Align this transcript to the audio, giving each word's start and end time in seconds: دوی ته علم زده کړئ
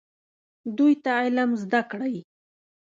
دوی 0.77 0.93
ته 1.03 1.11
علم 1.23 1.49
زده 1.63 1.81
کړئ 1.91 2.15